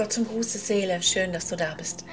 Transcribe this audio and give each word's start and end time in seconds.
Gott 0.00 0.14
zum 0.14 0.26
Gruße 0.26 0.56
Seele, 0.56 1.02
schön, 1.02 1.34
dass 1.34 1.50
du 1.50 1.56
da 1.56 1.74
bist. 1.74 2.06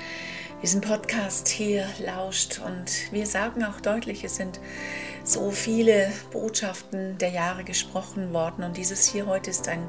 Diesen 0.61 0.81
Podcast 0.81 1.47
hier 1.47 1.87
lauscht 2.05 2.59
und 2.59 3.13
wir 3.13 3.25
sagen 3.25 3.63
auch 3.63 3.79
deutlich, 3.79 4.25
es 4.25 4.35
sind 4.35 4.59
so 5.23 5.52
viele 5.52 6.11
Botschaften 6.34 7.17
der 7.17 7.29
Jahre 7.29 7.63
gesprochen 7.63 8.34
worden 8.34 8.65
und 8.65 8.75
dieses 8.75 9.07
hier 9.07 9.25
heute 9.25 9.52
ist 9.52 9.70
ein 9.70 9.88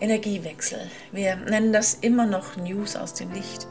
Energiewechsel. 0.00 0.90
Wir 1.12 1.36
nennen 1.36 1.72
das 1.72 1.94
immer 1.94 2.26
noch 2.26 2.56
News 2.56 2.96
aus 2.96 3.14
dem 3.14 3.30
Licht, 3.30 3.68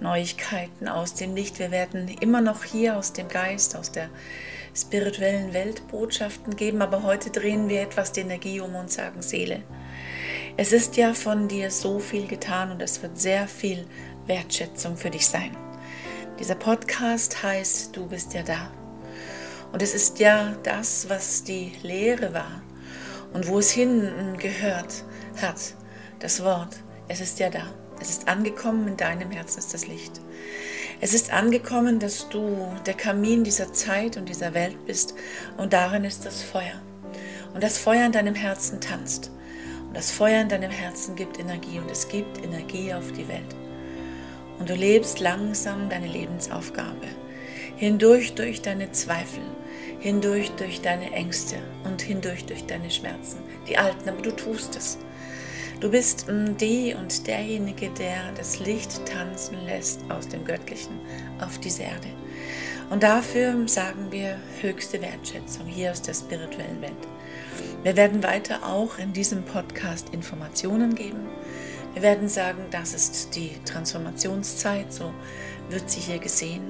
Neuigkeiten 0.00 0.86
aus 0.86 1.14
dem 1.14 1.34
Licht. 1.34 1.58
Wir 1.58 1.72
werden 1.72 2.06
immer 2.20 2.42
noch 2.42 2.62
hier 2.62 2.96
aus 2.96 3.12
dem 3.12 3.26
Geist, 3.26 3.74
aus 3.74 3.90
der 3.90 4.08
spirituellen 4.72 5.52
Welt 5.52 5.88
Botschaften 5.88 6.54
geben, 6.54 6.80
aber 6.80 7.02
heute 7.02 7.30
drehen 7.30 7.68
wir 7.68 7.82
etwas 7.82 8.12
die 8.12 8.20
Energie 8.20 8.60
um 8.60 8.76
und 8.76 8.92
sagen 8.92 9.20
Seele. 9.20 9.64
Es 10.56 10.72
ist 10.72 10.96
ja 10.96 11.14
von 11.14 11.48
dir 11.48 11.68
so 11.68 11.98
viel 11.98 12.28
getan 12.28 12.70
und 12.70 12.80
es 12.80 13.02
wird 13.02 13.18
sehr 13.18 13.48
viel 13.48 13.88
Wertschätzung 14.26 14.96
für 14.96 15.10
dich 15.10 15.26
sein. 15.26 15.50
Dieser 16.38 16.54
Podcast 16.54 17.42
heißt, 17.42 17.96
du 17.96 18.06
bist 18.06 18.34
ja 18.34 18.44
da. 18.44 18.70
Und 19.72 19.82
es 19.82 19.96
ist 19.96 20.20
ja 20.20 20.54
das, 20.62 21.08
was 21.08 21.42
die 21.42 21.72
Lehre 21.82 22.32
war 22.34 22.62
und 23.32 23.48
wo 23.48 23.58
es 23.58 23.72
hin 23.72 24.36
gehört 24.38 25.02
hat, 25.42 25.74
das 26.20 26.44
Wort. 26.44 26.76
Es 27.08 27.20
ist 27.20 27.40
ja 27.40 27.50
da. 27.50 27.66
Es 28.00 28.10
ist 28.10 28.28
angekommen, 28.28 28.86
in 28.86 28.96
deinem 28.96 29.32
Herzen 29.32 29.58
ist 29.58 29.74
das 29.74 29.88
Licht. 29.88 30.20
Es 31.00 31.14
ist 31.14 31.32
angekommen, 31.32 31.98
dass 31.98 32.28
du 32.28 32.72
der 32.86 32.94
Kamin 32.94 33.42
dieser 33.42 33.72
Zeit 33.72 34.16
und 34.16 34.28
dieser 34.28 34.54
Welt 34.54 34.86
bist 34.86 35.14
und 35.56 35.72
darin 35.72 36.04
ist 36.04 36.24
das 36.24 36.42
Feuer. 36.42 36.80
Und 37.54 37.64
das 37.64 37.76
Feuer 37.76 38.06
in 38.06 38.12
deinem 38.12 38.36
Herzen 38.36 38.80
tanzt. 38.80 39.32
Und 39.94 39.98
das 39.98 40.10
Feuer 40.10 40.40
in 40.40 40.48
deinem 40.48 40.72
Herzen 40.72 41.14
gibt 41.14 41.38
Energie 41.38 41.78
und 41.78 41.88
es 41.88 42.08
gibt 42.08 42.42
Energie 42.42 42.92
auf 42.92 43.12
die 43.12 43.28
Welt. 43.28 43.54
Und 44.58 44.68
du 44.68 44.74
lebst 44.74 45.20
langsam 45.20 45.88
deine 45.88 46.08
Lebensaufgabe. 46.08 47.06
Hindurch 47.76 48.34
durch 48.34 48.60
deine 48.60 48.90
Zweifel, 48.90 49.44
hindurch 50.00 50.50
durch 50.56 50.80
deine 50.80 51.12
Ängste 51.12 51.58
und 51.84 52.02
hindurch 52.02 52.44
durch 52.44 52.66
deine 52.66 52.90
Schmerzen. 52.90 53.38
Die 53.68 53.78
alten, 53.78 54.08
aber 54.08 54.20
du 54.20 54.32
tust 54.32 54.74
es. 54.74 54.98
Du 55.78 55.88
bist 55.88 56.26
mm, 56.26 56.56
die 56.56 56.92
und 56.98 57.24
derjenige, 57.28 57.88
der 57.90 58.32
das 58.36 58.58
Licht 58.58 59.06
tanzen 59.06 59.64
lässt 59.64 60.00
aus 60.10 60.26
dem 60.26 60.44
Göttlichen 60.44 60.98
auf 61.38 61.60
diese 61.60 61.84
Erde. 61.84 62.08
Und 62.90 63.04
dafür 63.04 63.54
sagen 63.68 64.10
wir 64.10 64.38
höchste 64.60 65.00
Wertschätzung 65.00 65.66
hier 65.66 65.92
aus 65.92 66.02
der 66.02 66.14
spirituellen 66.14 66.82
Welt. 66.82 67.06
Wir 67.84 67.96
werden 67.96 68.22
weiter 68.22 68.64
auch 68.64 68.96
in 68.96 69.12
diesem 69.12 69.44
Podcast 69.44 70.08
Informationen 70.14 70.94
geben. 70.94 71.28
Wir 71.92 72.00
werden 72.00 72.30
sagen, 72.30 72.64
das 72.70 72.94
ist 72.94 73.36
die 73.36 73.50
Transformationszeit, 73.66 74.90
so 74.90 75.12
wird 75.68 75.90
sie 75.90 76.00
hier 76.00 76.18
gesehen. 76.18 76.62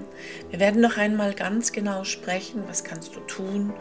Wir 0.50 0.58
werden 0.58 0.80
noch 0.80 0.96
einmal 0.96 1.32
ganz 1.32 1.70
genau 1.70 2.02
sprechen, 2.02 2.64
was 2.66 2.82
kannst 2.82 3.14
du 3.14 3.20
tun, 3.20 3.72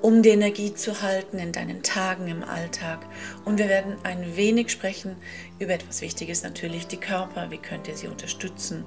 um 0.00 0.22
die 0.22 0.30
Energie 0.30 0.72
zu 0.72 1.02
halten 1.02 1.38
in 1.38 1.52
deinen 1.52 1.82
Tagen 1.82 2.28
im 2.28 2.42
Alltag. 2.42 3.00
Und 3.44 3.58
wir 3.58 3.68
werden 3.68 3.96
ein 4.02 4.34
wenig 4.34 4.70
sprechen 4.70 5.16
über 5.58 5.74
etwas 5.74 6.00
Wichtiges, 6.00 6.44
natürlich 6.44 6.86
die 6.86 6.96
Körper. 6.96 7.50
Wie 7.50 7.58
könnt 7.58 7.88
ihr 7.88 7.96
sie 7.98 8.08
unterstützen, 8.08 8.86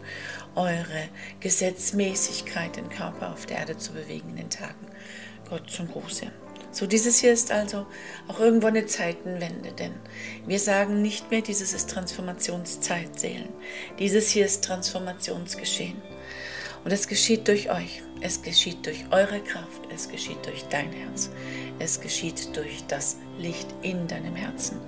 eure 0.56 1.10
Gesetzmäßigkeit, 1.42 2.76
den 2.76 2.90
Körper 2.90 3.34
auf 3.34 3.46
der 3.46 3.60
Erde 3.60 3.78
zu 3.78 3.94
bewegen 3.94 4.32
in 4.32 4.38
den 4.38 4.50
Tagen. 4.50 4.88
Gott 5.48 5.70
zum 5.70 5.88
Gruße. 5.88 6.32
So, 6.72 6.86
dieses 6.86 7.20
hier 7.20 7.34
ist 7.34 7.52
also 7.52 7.86
auch 8.28 8.40
irgendwo 8.40 8.68
eine 8.68 8.86
Zeitenwende, 8.86 9.72
denn 9.72 9.94
wir 10.46 10.60
sagen 10.60 11.02
nicht 11.02 11.32
mehr, 11.32 11.42
dieses 11.42 11.74
ist 11.74 11.90
Transformationszeit, 11.90 13.20
Seelen. 13.20 13.50
Dieses 14.00 14.30
hier 14.30 14.46
ist 14.46 14.64
Transformationsgeschehen. 14.64 16.02
Und 16.84 16.92
es 16.92 17.08
geschieht 17.08 17.48
durch 17.48 17.72
euch. 17.72 18.02
Es 18.22 18.42
geschieht 18.42 18.86
durch 18.86 19.06
eure 19.12 19.42
Kraft. 19.42 19.82
Es 19.94 20.10
geschieht 20.10 20.46
durch 20.46 20.64
dein 20.70 20.92
Herz. 20.92 21.30
Es 21.80 22.00
geschieht 22.00 22.56
durch 22.56 22.84
das 22.88 23.18
Licht 23.38 23.68
in 23.82 24.08
deinem 24.08 24.36
Herzen. 24.36 24.80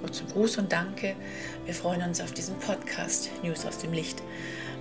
Gott 0.00 0.14
zum 0.14 0.28
Gruß 0.28 0.58
und 0.58 0.72
Danke. 0.72 1.16
Wir 1.64 1.74
freuen 1.74 2.02
uns 2.02 2.20
auf 2.20 2.32
diesen 2.32 2.58
Podcast 2.58 3.30
News 3.42 3.64
aus 3.64 3.78
dem 3.78 3.92
Licht. 3.92 4.22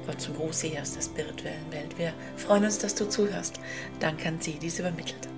Gott 0.06 0.22
zum 0.22 0.36
Gruß 0.36 0.62
hier 0.62 0.82
aus 0.82 0.94
der 0.94 1.02
spirituellen 1.02 1.72
Welt. 1.72 1.98
Wir 1.98 2.14
freuen 2.38 2.66
uns, 2.66 2.78
dass 2.78 2.94
du 2.94 3.08
zuhörst. 3.08 3.60
Danke 4.00 4.28
an 4.28 4.40
sie, 4.40 4.54
die 4.54 4.68
es 4.68 4.80
übermittelt. 4.80 5.35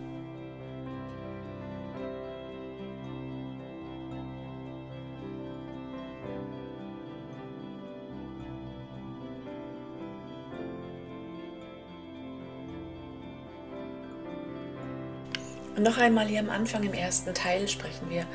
Und 15.78 15.84
noch 15.84 16.00
einmal 16.00 16.26
hier 16.26 16.40
am 16.40 16.50
Anfang 16.50 16.82
im 16.82 16.94
ersten 16.94 17.36
Teil 17.36 17.68
sprechen 17.68 18.10
wir 18.10 18.26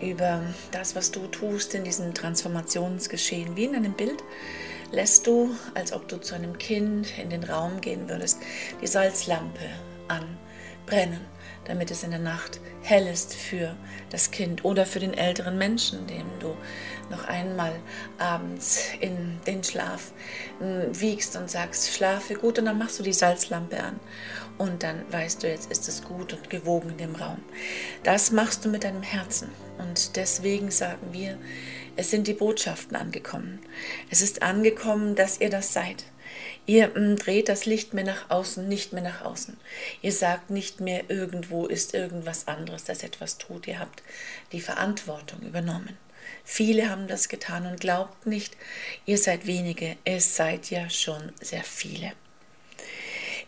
über 0.00 0.42
das, 0.72 0.96
was 0.96 1.12
du 1.12 1.28
tust 1.28 1.76
in 1.76 1.84
diesem 1.84 2.12
Transformationsgeschehen. 2.12 3.54
Wie 3.54 3.66
in 3.66 3.76
einem 3.76 3.92
Bild 3.92 4.24
lässt 4.90 5.28
du, 5.28 5.54
als 5.74 5.92
ob 5.92 6.08
du 6.08 6.16
zu 6.16 6.34
einem 6.34 6.58
Kind 6.58 7.16
in 7.18 7.30
den 7.30 7.44
Raum 7.44 7.80
gehen 7.80 8.08
würdest, 8.08 8.40
die 8.82 8.88
Salzlampe 8.88 9.60
anbrennen, 10.08 11.20
damit 11.64 11.90
es 11.90 12.02
in 12.02 12.10
der 12.10 12.18
Nacht 12.20 12.60
hell 12.82 13.06
ist 13.06 13.34
für 13.34 13.76
das 14.10 14.30
Kind 14.30 14.64
oder 14.64 14.84
für 14.86 15.00
den 15.00 15.14
älteren 15.14 15.56
Menschen, 15.56 16.06
dem 16.06 16.26
du 16.40 16.56
noch 17.10 17.24
einmal 17.28 17.72
abends 18.18 18.88
in 19.00 19.38
den 19.46 19.62
Schlaf 19.62 20.12
hm, 20.58 20.88
wiegst 21.00 21.36
und 21.36 21.48
sagst, 21.50 21.92
schlafe 21.92 22.34
gut 22.34 22.58
und 22.58 22.64
dann 22.64 22.78
machst 22.78 22.98
du 22.98 23.02
die 23.02 23.12
Salzlampe 23.12 23.82
an 23.82 24.00
und 24.58 24.82
dann 24.82 25.00
weißt 25.12 25.42
du, 25.42 25.48
jetzt 25.48 25.70
ist 25.70 25.88
es 25.88 26.02
gut 26.02 26.32
und 26.32 26.50
gewogen 26.50 26.90
in 26.90 26.98
dem 26.98 27.14
Raum. 27.14 27.38
Das 28.02 28.32
machst 28.32 28.64
du 28.64 28.68
mit 28.68 28.84
deinem 28.84 29.02
Herzen 29.02 29.48
und 29.78 30.16
deswegen 30.16 30.70
sagen 30.70 31.08
wir, 31.12 31.38
es 31.94 32.10
sind 32.10 32.26
die 32.26 32.34
Botschaften 32.34 32.96
angekommen. 32.96 33.60
Es 34.10 34.22
ist 34.22 34.42
angekommen, 34.42 35.14
dass 35.14 35.40
ihr 35.40 35.50
das 35.50 35.72
seid. 35.72 36.04
Ihr 36.66 36.88
mm, 36.88 37.16
dreht 37.16 37.48
das 37.48 37.66
Licht 37.66 37.94
mehr 37.94 38.04
nach 38.04 38.30
außen, 38.30 38.68
nicht 38.68 38.92
mehr 38.92 39.02
nach 39.02 39.22
außen. 39.22 39.56
Ihr 40.00 40.12
sagt 40.12 40.50
nicht 40.50 40.80
mehr, 40.80 41.10
irgendwo 41.10 41.66
ist 41.66 41.94
irgendwas 41.94 42.46
anderes, 42.48 42.84
das 42.84 43.02
etwas 43.02 43.38
tut. 43.38 43.66
Ihr 43.66 43.78
habt 43.78 44.02
die 44.52 44.60
Verantwortung 44.60 45.40
übernommen. 45.40 45.96
Viele 46.44 46.88
haben 46.88 47.08
das 47.08 47.28
getan 47.28 47.66
und 47.66 47.80
glaubt 47.80 48.26
nicht, 48.26 48.56
ihr 49.06 49.18
seid 49.18 49.46
wenige, 49.46 49.96
es 50.04 50.36
seid 50.36 50.70
ja 50.70 50.88
schon 50.88 51.32
sehr 51.40 51.64
viele. 51.64 52.12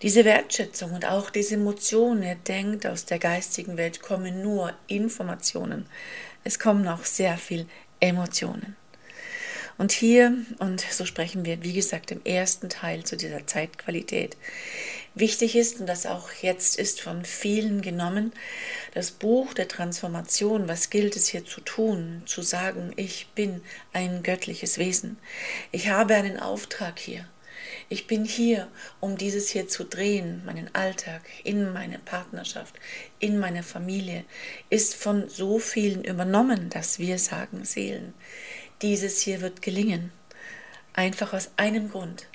Diese 0.02 0.24
Wertschätzung 0.24 0.92
und 0.92 1.06
auch 1.06 1.30
diese 1.30 1.54
Emotionen, 1.54 2.22
er 2.22 2.34
denkt, 2.34 2.86
aus 2.86 3.04
der 3.04 3.18
geistigen 3.18 3.76
Welt 3.76 4.02
kommen 4.02 4.42
nur 4.42 4.72
Informationen. 4.86 5.86
Es 6.42 6.58
kommen 6.58 6.86
auch 6.88 7.04
sehr 7.04 7.38
viel 7.38 7.66
Emotionen. 8.00 8.76
Und 9.76 9.92
hier, 9.92 10.36
und 10.58 10.80
so 10.80 11.04
sprechen 11.04 11.44
wir, 11.44 11.62
wie 11.62 11.72
gesagt, 11.72 12.10
im 12.12 12.24
ersten 12.24 12.68
Teil 12.68 13.04
zu 13.04 13.16
dieser 13.16 13.46
Zeitqualität. 13.46 14.36
Wichtig 15.16 15.56
ist, 15.56 15.80
und 15.80 15.86
das 15.86 16.06
auch 16.06 16.30
jetzt 16.42 16.76
ist 16.76 17.00
von 17.00 17.24
vielen 17.24 17.82
genommen, 17.82 18.32
das 18.94 19.10
Buch 19.10 19.54
der 19.54 19.68
Transformation, 19.68 20.68
was 20.68 20.90
gilt 20.90 21.16
es 21.16 21.28
hier 21.28 21.44
zu 21.44 21.60
tun, 21.60 22.22
zu 22.26 22.42
sagen, 22.42 22.92
ich 22.96 23.28
bin 23.34 23.62
ein 23.92 24.22
göttliches 24.22 24.78
Wesen. 24.78 25.18
Ich 25.72 25.88
habe 25.88 26.14
einen 26.14 26.38
Auftrag 26.38 26.98
hier. 26.98 27.28
Ich 27.88 28.06
bin 28.06 28.24
hier, 28.24 28.68
um 29.00 29.16
dieses 29.16 29.48
hier 29.48 29.68
zu 29.68 29.84
drehen, 29.84 30.44
meinen 30.44 30.74
Alltag, 30.74 31.22
in 31.44 31.72
meine 31.72 31.98
Partnerschaft, 31.98 32.74
in 33.18 33.38
meine 33.38 33.62
Familie, 33.62 34.24
ist 34.70 34.94
von 34.94 35.28
so 35.28 35.58
vielen 35.58 36.04
übernommen, 36.04 36.70
dass 36.70 36.98
wir 36.98 37.18
sagen, 37.18 37.64
Seelen, 37.64 38.14
dieses 38.82 39.20
hier 39.20 39.40
wird 39.40 39.62
gelingen. 39.62 40.12
Einfach 40.92 41.32
aus 41.32 41.50
einem 41.56 41.90
Grund, 41.90 42.26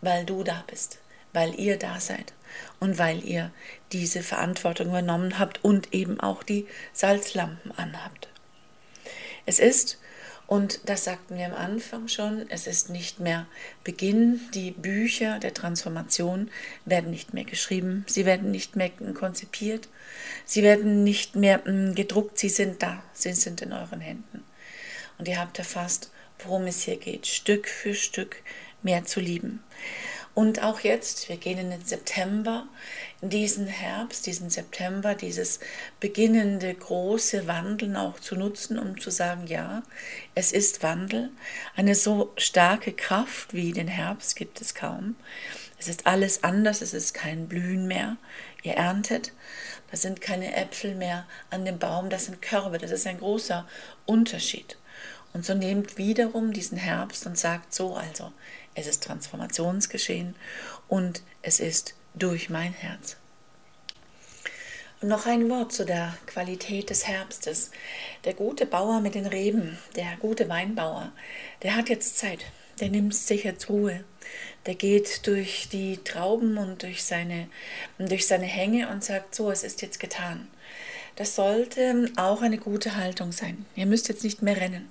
weil 0.00 0.24
du 0.24 0.42
da 0.42 0.64
bist, 0.66 0.98
weil 1.32 1.58
ihr 1.58 1.78
da 1.78 2.00
seid. 2.00 2.34
Und 2.80 2.98
weil 2.98 3.24
ihr 3.24 3.50
diese 3.92 4.22
Verantwortung 4.22 4.88
übernommen 4.88 5.38
habt 5.38 5.64
und 5.64 5.94
eben 5.94 6.20
auch 6.20 6.42
die 6.42 6.66
Salzlampen 6.92 7.72
anhabt. 7.72 8.28
Es 9.46 9.58
ist 9.58 9.98
und 10.52 10.80
das 10.84 11.04
sagten 11.04 11.38
wir 11.38 11.46
am 11.46 11.54
Anfang 11.54 12.08
schon, 12.08 12.44
es 12.50 12.66
ist 12.66 12.90
nicht 12.90 13.20
mehr 13.20 13.46
Beginn, 13.84 14.38
die 14.52 14.70
Bücher 14.70 15.38
der 15.38 15.54
Transformation 15.54 16.50
werden 16.84 17.10
nicht 17.10 17.32
mehr 17.32 17.44
geschrieben, 17.44 18.04
sie 18.06 18.26
werden 18.26 18.50
nicht 18.50 18.76
mehr 18.76 18.90
konzipiert, 19.14 19.88
sie 20.44 20.62
werden 20.62 21.04
nicht 21.04 21.36
mehr 21.36 21.64
hm, 21.64 21.94
gedruckt, 21.94 22.38
sie 22.38 22.50
sind 22.50 22.82
da, 22.82 23.02
sie 23.14 23.32
sind 23.32 23.62
in 23.62 23.72
euren 23.72 24.02
Händen. 24.02 24.44
Und 25.22 25.28
ihr 25.28 25.38
habt 25.38 25.56
erfasst, 25.60 26.10
worum 26.40 26.66
es 26.66 26.82
hier 26.82 26.96
geht, 26.96 27.28
Stück 27.28 27.68
für 27.68 27.94
Stück 27.94 28.42
mehr 28.82 29.04
zu 29.04 29.20
lieben. 29.20 29.62
Und 30.34 30.64
auch 30.64 30.80
jetzt, 30.80 31.28
wir 31.28 31.36
gehen 31.36 31.58
in 31.58 31.70
den 31.70 31.84
September, 31.84 32.66
in 33.20 33.30
diesen 33.30 33.68
Herbst, 33.68 34.26
diesen 34.26 34.50
September, 34.50 35.14
dieses 35.14 35.60
beginnende 36.00 36.74
große 36.74 37.46
Wandeln 37.46 37.94
auch 37.94 38.18
zu 38.18 38.34
nutzen, 38.34 38.80
um 38.80 39.00
zu 39.00 39.12
sagen, 39.12 39.46
ja, 39.46 39.84
es 40.34 40.50
ist 40.50 40.82
Wandel. 40.82 41.30
Eine 41.76 41.94
so 41.94 42.32
starke 42.36 42.92
Kraft 42.92 43.54
wie 43.54 43.70
den 43.70 43.86
Herbst 43.86 44.34
gibt 44.34 44.60
es 44.60 44.74
kaum. 44.74 45.14
Es 45.78 45.86
ist 45.86 46.08
alles 46.08 46.42
anders, 46.42 46.82
es 46.82 46.94
ist 46.94 47.14
kein 47.14 47.46
Blühen 47.46 47.86
mehr. 47.86 48.16
Ihr 48.64 48.74
erntet, 48.74 49.30
da 49.92 49.96
sind 49.96 50.20
keine 50.20 50.56
Äpfel 50.56 50.96
mehr 50.96 51.28
an 51.50 51.64
dem 51.64 51.78
Baum, 51.78 52.10
das 52.10 52.24
sind 52.24 52.42
Körbe. 52.42 52.78
Das 52.78 52.90
ist 52.90 53.06
ein 53.06 53.18
großer 53.18 53.68
Unterschied. 54.04 54.78
Und 55.32 55.44
so 55.46 55.54
nehmt 55.54 55.96
wiederum 55.96 56.52
diesen 56.52 56.78
Herbst 56.78 57.26
und 57.26 57.38
sagt 57.38 57.74
so, 57.74 57.94
also 57.94 58.32
es 58.74 58.86
ist 58.86 59.02
Transformationsgeschehen 59.04 60.34
und 60.88 61.22
es 61.42 61.60
ist 61.60 61.94
durch 62.14 62.50
mein 62.50 62.72
Herz. 62.72 63.16
Und 65.00 65.08
noch 65.08 65.26
ein 65.26 65.50
Wort 65.50 65.72
zu 65.72 65.84
der 65.84 66.16
Qualität 66.26 66.90
des 66.90 67.08
Herbstes. 67.08 67.72
Der 68.24 68.34
gute 68.34 68.66
Bauer 68.66 69.00
mit 69.00 69.16
den 69.16 69.26
Reben, 69.26 69.76
der 69.96 70.16
gute 70.20 70.48
Weinbauer, 70.48 71.10
der 71.62 71.74
hat 71.74 71.88
jetzt 71.88 72.18
Zeit. 72.18 72.44
Der 72.78 72.88
nimmt 72.88 73.14
sich 73.14 73.44
jetzt 73.44 73.68
Ruhe. 73.68 74.04
Der 74.66 74.76
geht 74.76 75.26
durch 75.26 75.68
die 75.70 75.98
Trauben 75.98 76.56
und 76.56 76.84
durch 76.84 77.02
seine, 77.02 77.48
durch 77.98 78.28
seine 78.28 78.46
Hänge 78.46 78.88
und 78.90 79.02
sagt, 79.02 79.34
so, 79.34 79.50
es 79.50 79.64
ist 79.64 79.82
jetzt 79.82 79.98
getan. 79.98 80.46
Das 81.16 81.34
sollte 81.34 82.10
auch 82.16 82.40
eine 82.40 82.56
gute 82.56 82.96
Haltung 82.96 83.32
sein. 83.32 83.66
Ihr 83.76 83.84
müsst 83.84 84.08
jetzt 84.08 84.24
nicht 84.24 84.40
mehr 84.40 84.56
rennen. 84.56 84.90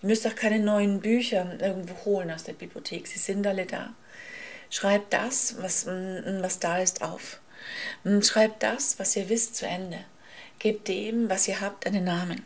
Ihr 0.00 0.08
müsst 0.08 0.26
auch 0.26 0.34
keine 0.36 0.60
neuen 0.60 1.00
Bücher 1.00 1.58
irgendwo 1.60 2.04
holen 2.04 2.30
aus 2.30 2.44
der 2.44 2.52
Bibliothek. 2.52 3.08
Sie 3.08 3.18
sind 3.18 3.46
alle 3.46 3.66
da. 3.66 3.92
Schreibt 4.70 5.12
das, 5.12 5.56
was, 5.58 5.86
mm, 5.86 6.40
was 6.40 6.60
da 6.60 6.78
ist, 6.78 7.02
auf. 7.02 7.40
Mm, 8.04 8.20
schreibt 8.20 8.62
das, 8.62 8.98
was 8.98 9.16
ihr 9.16 9.28
wisst, 9.28 9.56
zu 9.56 9.66
Ende. 9.66 9.98
Gebt 10.60 10.86
dem, 10.88 11.28
was 11.28 11.48
ihr 11.48 11.60
habt, 11.60 11.86
einen 11.86 12.04
Namen. 12.04 12.44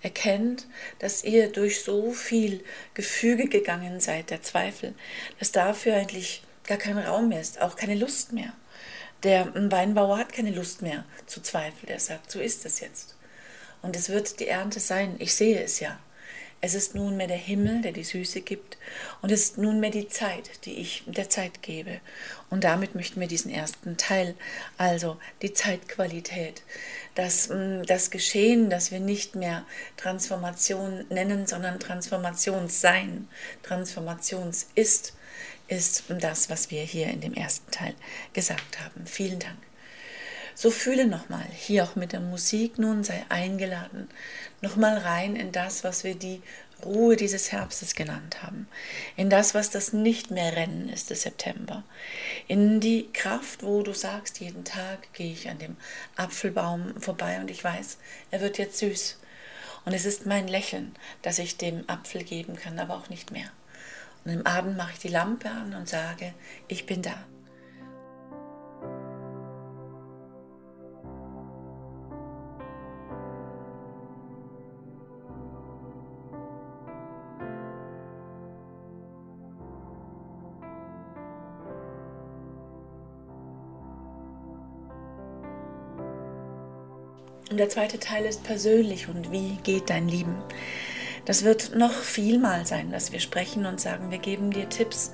Erkennt, 0.00 0.66
dass 1.00 1.24
ihr 1.24 1.48
durch 1.48 1.82
so 1.82 2.12
viel 2.12 2.64
Gefüge 2.94 3.48
gegangen 3.48 4.00
seid, 4.00 4.30
der 4.30 4.42
Zweifel, 4.42 4.94
dass 5.38 5.52
dafür 5.52 5.94
eigentlich 5.96 6.42
gar 6.64 6.78
kein 6.78 6.98
Raum 6.98 7.28
mehr 7.28 7.40
ist, 7.40 7.60
auch 7.60 7.76
keine 7.76 7.94
Lust 7.94 8.32
mehr. 8.32 8.52
Der 9.22 9.52
Weinbauer 9.54 10.18
hat 10.18 10.32
keine 10.32 10.50
Lust 10.50 10.82
mehr 10.82 11.04
zu 11.26 11.40
zweifeln. 11.40 11.88
Er 11.88 12.00
sagt, 12.00 12.30
so 12.30 12.40
ist 12.40 12.66
es 12.66 12.80
jetzt. 12.80 13.14
Und 13.80 13.96
es 13.96 14.08
wird 14.08 14.40
die 14.40 14.48
Ernte 14.48 14.80
sein. 14.80 15.16
Ich 15.18 15.34
sehe 15.34 15.62
es 15.62 15.80
ja. 15.80 15.98
Es 16.64 16.74
ist 16.74 16.94
nunmehr 16.94 17.26
der 17.26 17.36
Himmel, 17.36 17.82
der 17.82 17.90
die 17.90 18.04
Süße 18.04 18.40
gibt, 18.40 18.78
und 19.20 19.32
es 19.32 19.42
ist 19.42 19.58
nunmehr 19.58 19.90
die 19.90 20.06
Zeit, 20.06 20.64
die 20.64 20.74
ich 20.74 21.02
der 21.08 21.28
Zeit 21.28 21.60
gebe. 21.60 22.00
Und 22.50 22.62
damit 22.62 22.94
möchten 22.94 23.18
wir 23.18 23.26
diesen 23.26 23.50
ersten 23.50 23.96
Teil, 23.96 24.36
also 24.78 25.16
die 25.42 25.52
Zeitqualität, 25.52 26.62
das, 27.16 27.48
mm, 27.48 27.82
das 27.88 28.12
Geschehen, 28.12 28.70
das 28.70 28.92
wir 28.92 29.00
nicht 29.00 29.34
mehr 29.34 29.66
Transformation 29.96 31.04
nennen, 31.08 31.48
sondern 31.48 31.80
Transformationssein, 31.80 33.28
Transformations 33.64 34.68
ist, 34.76 35.14
ist 35.68 36.04
das, 36.08 36.50
was 36.50 36.70
wir 36.70 36.82
hier 36.82 37.08
in 37.08 37.20
dem 37.20 37.34
ersten 37.34 37.70
Teil 37.70 37.94
gesagt 38.32 38.80
haben. 38.80 39.06
Vielen 39.06 39.38
Dank. 39.38 39.58
So 40.54 40.70
fühle 40.70 41.06
nochmal, 41.06 41.46
hier 41.56 41.84
auch 41.84 41.96
mit 41.96 42.12
der 42.12 42.20
Musik 42.20 42.78
nun, 42.78 43.04
sei 43.04 43.24
eingeladen, 43.30 44.08
nochmal 44.60 44.98
rein 44.98 45.34
in 45.34 45.50
das, 45.50 45.82
was 45.82 46.04
wir 46.04 46.14
die 46.14 46.42
Ruhe 46.84 47.16
dieses 47.16 47.52
Herbstes 47.52 47.94
genannt 47.94 48.42
haben, 48.42 48.68
in 49.16 49.30
das, 49.30 49.54
was 49.54 49.70
das 49.70 49.92
nicht 49.92 50.30
mehr 50.30 50.54
Rennen 50.56 50.88
ist 50.88 51.10
des 51.10 51.22
September, 51.22 51.84
in 52.48 52.80
die 52.80 53.08
Kraft, 53.12 53.62
wo 53.62 53.82
du 53.82 53.94
sagst, 53.94 54.40
jeden 54.40 54.64
Tag 54.64 55.12
gehe 55.12 55.32
ich 55.32 55.48
an 55.48 55.58
dem 55.58 55.76
Apfelbaum 56.16 57.00
vorbei 57.00 57.40
und 57.40 57.50
ich 57.50 57.62
weiß, 57.62 57.98
er 58.30 58.40
wird 58.40 58.58
jetzt 58.58 58.78
süß. 58.78 59.18
Und 59.84 59.94
es 59.94 60.04
ist 60.04 60.26
mein 60.26 60.46
Lächeln, 60.46 60.94
das 61.22 61.38
ich 61.38 61.56
dem 61.56 61.88
Apfel 61.88 62.22
geben 62.22 62.56
kann, 62.56 62.78
aber 62.78 62.94
auch 62.94 63.08
nicht 63.08 63.32
mehr. 63.32 63.50
Und 64.24 64.32
im 64.32 64.46
Abend 64.46 64.76
mache 64.76 64.92
ich 64.92 64.98
die 65.00 65.08
Lampe 65.08 65.50
an 65.50 65.74
und 65.74 65.88
sage, 65.88 66.34
ich 66.68 66.86
bin 66.86 67.02
da. 67.02 67.14
Und 87.50 87.58
der 87.58 87.68
zweite 87.68 87.98
Teil 87.98 88.24
ist 88.24 88.44
persönlich 88.44 89.08
und 89.08 89.30
wie 89.30 89.56
geht 89.62 89.90
dein 89.90 90.08
Lieben? 90.08 90.36
Das 91.24 91.44
wird 91.44 91.76
noch 91.76 91.92
viel 91.92 92.38
mal 92.38 92.66
sein, 92.66 92.90
dass 92.90 93.12
wir 93.12 93.20
sprechen 93.20 93.66
und 93.66 93.80
sagen, 93.80 94.10
wir 94.10 94.18
geben 94.18 94.50
dir 94.50 94.68
Tipps. 94.68 95.12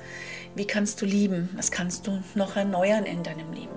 Wie 0.54 0.66
kannst 0.66 1.02
du 1.02 1.06
lieben? 1.06 1.50
Was 1.54 1.70
kannst 1.70 2.06
du 2.06 2.22
noch 2.34 2.56
erneuern 2.56 3.04
in 3.04 3.22
deinem 3.22 3.52
Leben? 3.52 3.76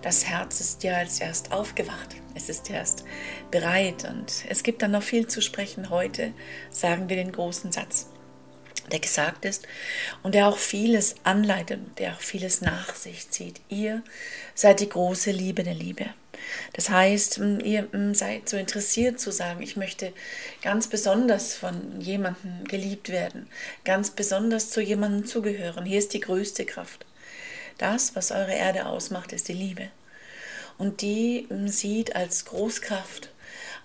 Das 0.00 0.24
Herz 0.24 0.60
ist 0.60 0.82
ja 0.82 0.96
als 0.96 1.20
erst 1.20 1.52
aufgewacht. 1.52 2.16
Es 2.34 2.48
ist 2.48 2.70
erst 2.70 3.04
bereit 3.50 4.08
und 4.08 4.44
es 4.48 4.62
gibt 4.62 4.82
dann 4.82 4.92
noch 4.92 5.02
viel 5.02 5.26
zu 5.26 5.42
sprechen. 5.42 5.90
Heute 5.90 6.32
sagen 6.70 7.08
wir 7.08 7.16
den 7.16 7.32
großen 7.32 7.72
Satz 7.72 8.08
der 8.92 9.00
gesagt 9.00 9.44
ist 9.44 9.66
und 10.22 10.34
der 10.34 10.48
auch 10.48 10.58
vieles 10.58 11.16
anleitet, 11.24 11.80
der 11.98 12.12
auch 12.12 12.20
vieles 12.20 12.60
nach 12.60 12.94
sich 12.94 13.30
zieht. 13.30 13.60
Ihr 13.68 14.02
seid 14.54 14.80
die 14.80 14.88
große 14.88 15.30
Liebe 15.30 15.64
der 15.64 15.74
Liebe. 15.74 16.06
Das 16.72 16.90
heißt, 16.90 17.40
ihr 17.64 17.88
seid 18.12 18.48
so 18.48 18.56
interessiert 18.56 19.20
zu 19.20 19.30
sagen, 19.30 19.62
ich 19.62 19.76
möchte 19.76 20.12
ganz 20.62 20.88
besonders 20.88 21.54
von 21.54 22.00
jemandem 22.00 22.64
geliebt 22.64 23.08
werden, 23.08 23.48
ganz 23.84 24.10
besonders 24.10 24.70
zu 24.70 24.80
jemandem 24.80 25.26
zugehören. 25.26 25.84
Hier 25.84 25.98
ist 25.98 26.14
die 26.14 26.20
größte 26.20 26.64
Kraft. 26.64 27.06
Das, 27.78 28.16
was 28.16 28.30
eure 28.30 28.54
Erde 28.54 28.86
ausmacht, 28.86 29.32
ist 29.32 29.48
die 29.48 29.52
Liebe. 29.52 29.88
Und 30.78 31.00
die 31.02 31.46
sieht 31.66 32.16
als 32.16 32.44
Großkraft 32.44 33.30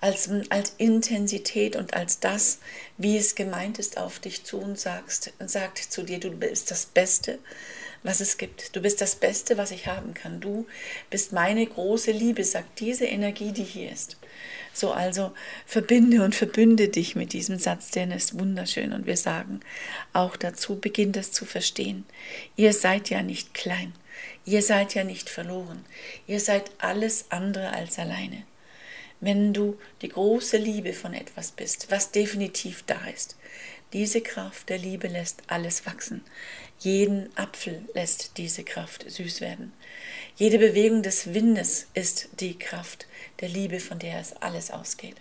als, 0.02 0.30
als 0.50 0.74
Intensität 0.78 1.76
und 1.76 1.94
als 1.94 2.20
das, 2.20 2.58
wie 2.98 3.18
es 3.18 3.36
gemeint 3.36 3.78
ist, 3.80 3.98
auf 3.98 4.20
dich 4.20 4.44
zu 4.44 4.58
und 4.58 4.80
sagst, 4.80 5.32
sagt 5.40 5.78
zu 5.78 6.04
dir, 6.04 6.20
du 6.20 6.32
bist 6.32 6.72
das 6.72 6.88
Beste, 6.88 7.38
was 8.04 8.20
es 8.20 8.38
gibt. 8.38 8.76
Du 8.76 8.82
bist 8.82 9.02
das 9.02 9.16
Beste, 9.16 9.58
was 9.58 9.72
ich 9.72 9.88
haben 9.88 10.14
kann. 10.14 10.40
Du 10.40 10.68
bist 11.10 11.32
meine 11.34 11.66
große 11.66 12.12
Liebe, 12.12 12.44
sagt 12.44 12.80
diese 12.80 13.06
Energie, 13.06 13.52
die 13.52 13.64
hier 13.64 13.92
ist. 13.92 14.18
So 14.74 14.92
also 14.92 15.34
verbinde 15.66 16.24
und 16.24 16.34
verbünde 16.34 16.88
dich 16.88 17.16
mit 17.16 17.34
diesem 17.34 17.60
Satz, 17.60 17.92
denn 17.92 18.12
er 18.12 18.18
ist 18.18 18.40
wunderschön 18.40 18.94
und 18.94 19.06
wir 19.06 19.18
sagen 19.18 19.60
auch 20.14 20.38
dazu, 20.38 20.80
beginnt 20.80 21.18
es 21.18 21.32
zu 21.32 21.46
verstehen. 21.46 22.06
Ihr 22.56 22.74
seid 22.74 23.10
ja 23.10 23.22
nicht 23.22 23.54
klein, 23.54 23.94
ihr 24.46 24.62
seid 24.62 24.96
ja 24.96 25.04
nicht 25.04 25.30
verloren, 25.30 25.84
ihr 26.26 26.40
seid 26.40 26.72
alles 26.80 27.26
andere 27.30 27.74
als 27.74 28.00
alleine 28.00 28.44
wenn 29.22 29.54
du 29.54 29.78
die 30.02 30.10
große 30.10 30.58
Liebe 30.58 30.94
von 30.94 31.14
etwas 31.14 31.52
bist, 31.52 31.90
was 31.90 32.12
definitiv 32.12 32.84
da 32.86 33.00
ist. 33.16 33.38
Diese 33.94 34.22
Kraft 34.22 34.70
der 34.70 34.80
Liebe 34.80 35.08
lässt 35.08 35.44
alles 35.48 35.86
wachsen. 35.86 36.24
Jeden 36.84 37.30
Apfel 37.38 37.88
lässt 37.94 38.40
diese 38.40 38.64
Kraft 38.64 39.06
süß 39.08 39.40
werden. 39.40 39.72
Jede 40.36 40.58
Bewegung 40.58 41.04
des 41.04 41.32
Windes 41.32 41.86
ist 41.94 42.30
die 42.40 42.58
Kraft 42.58 43.06
der 43.40 43.50
Liebe, 43.50 43.80
von 43.80 44.00
der 44.00 44.20
es 44.20 44.34
alles 44.38 44.72
ausgeht. 44.72 45.18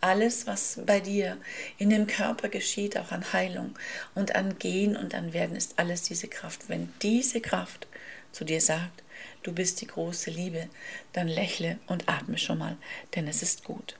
Alles, 0.00 0.48
was 0.48 0.80
bei 0.84 0.98
dir 0.98 1.36
in 1.78 1.90
dem 1.90 2.08
Körper 2.08 2.48
geschieht, 2.48 2.98
auch 2.98 3.12
an 3.12 3.32
Heilung 3.32 3.78
und 4.16 4.34
an 4.34 4.58
Gehen 4.58 4.96
und 4.96 5.14
an 5.14 5.32
Werden, 5.32 5.54
ist 5.54 5.78
alles 5.78 6.02
diese 6.02 6.26
Kraft. 6.26 6.68
Wenn 6.68 6.92
diese 7.02 7.40
Kraft 7.40 7.86
zu 8.32 8.44
dir 8.44 8.60
sagt, 8.60 9.04
du 9.44 9.52
bist 9.52 9.80
die 9.82 9.86
große 9.86 10.30
Liebe, 10.30 10.68
dann 11.12 11.28
lächle 11.28 11.78
und 11.86 12.08
atme 12.08 12.36
schon 12.36 12.58
mal, 12.58 12.76
denn 13.14 13.28
es 13.28 13.42
ist 13.42 13.62
gut. 13.62 13.96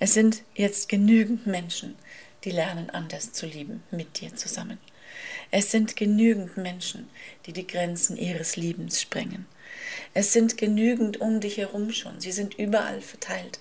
Es 0.00 0.14
sind 0.14 0.42
jetzt 0.56 0.88
genügend 0.88 1.46
Menschen, 1.46 1.94
die 2.42 2.50
lernen 2.50 2.90
anders 2.90 3.30
zu 3.30 3.46
lieben 3.46 3.84
mit 3.92 4.20
dir 4.20 4.34
zusammen. 4.34 4.78
Es 5.56 5.70
sind 5.70 5.94
genügend 5.94 6.56
Menschen, 6.56 7.08
die 7.46 7.52
die 7.52 7.64
Grenzen 7.64 8.16
ihres 8.16 8.56
Liebens 8.56 9.00
sprengen. 9.00 9.46
Es 10.12 10.32
sind 10.32 10.56
genügend 10.56 11.20
um 11.20 11.38
dich 11.38 11.58
herum 11.58 11.92
schon, 11.92 12.20
sie 12.20 12.32
sind 12.32 12.54
überall 12.58 13.00
verteilt, 13.00 13.60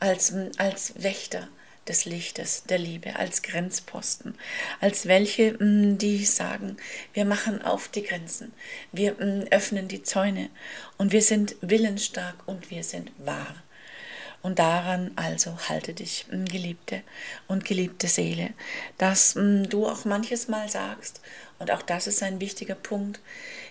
als, 0.00 0.32
als 0.56 0.94
Wächter, 0.96 1.46
des 1.88 2.06
Lichtes, 2.06 2.64
der 2.64 2.78
Liebe, 2.78 3.16
als 3.16 3.42
Grenzposten, 3.42 4.34
als 4.80 5.04
welche, 5.04 5.62
mm, 5.62 5.98
die 5.98 6.24
sagen, 6.24 6.78
wir 7.12 7.26
machen 7.26 7.60
auf 7.60 7.88
die 7.88 8.02
Grenzen, 8.02 8.54
wir 8.92 9.12
mm, 9.12 9.48
öffnen 9.50 9.88
die 9.88 10.02
Zäune 10.02 10.48
und 10.96 11.12
wir 11.12 11.22
sind 11.22 11.56
willensstark 11.60 12.36
und 12.46 12.70
wir 12.70 12.82
sind 12.82 13.12
wahr. 13.18 13.62
Und 14.46 14.60
daran 14.60 15.10
also 15.16 15.58
halte 15.68 15.92
dich, 15.92 16.24
geliebte 16.30 17.02
und 17.48 17.64
geliebte 17.64 18.06
Seele, 18.06 18.50
dass 18.96 19.34
du 19.34 19.88
auch 19.88 20.04
manches 20.04 20.46
Mal 20.46 20.68
sagst, 20.68 21.20
und 21.58 21.72
auch 21.72 21.82
das 21.82 22.06
ist 22.06 22.22
ein 22.22 22.40
wichtiger 22.40 22.76
Punkt, 22.76 23.18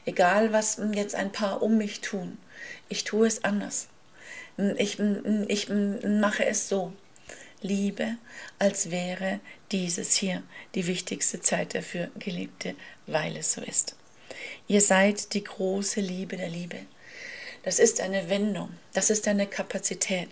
egal 0.05 0.51
was 0.51 0.81
jetzt 0.91 1.15
ein 1.15 1.31
paar 1.31 1.61
um 1.61 1.77
mich 1.77 2.01
tun, 2.01 2.37
ich 2.89 3.05
tue 3.05 3.25
es 3.25 3.45
anders. 3.45 3.87
Ich, 4.75 4.99
ich 5.47 5.69
mache 5.69 6.45
es 6.45 6.67
so. 6.67 6.91
Liebe, 7.61 8.17
als 8.59 8.91
wäre 8.91 9.39
dieses 9.71 10.13
hier 10.13 10.43
die 10.75 10.87
wichtigste 10.87 11.39
Zeit 11.39 11.73
dafür, 11.73 12.11
Geliebte, 12.19 12.75
weil 13.07 13.37
es 13.37 13.53
so 13.53 13.61
ist. 13.61 13.95
Ihr 14.67 14.81
seid 14.81 15.35
die 15.35 15.43
große 15.45 16.01
Liebe 16.01 16.35
der 16.35 16.49
Liebe. 16.49 16.79
Das 17.63 17.79
ist 17.79 18.01
eine 18.01 18.29
Wendung, 18.29 18.71
das 18.91 19.09
ist 19.09 19.25
eine 19.29 19.47
Kapazität. 19.47 20.27